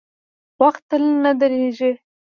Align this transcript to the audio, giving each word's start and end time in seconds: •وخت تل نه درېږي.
•وخت 0.61 0.81
تل 0.89 1.03
نه 1.23 1.31
درېږي. 1.39 1.91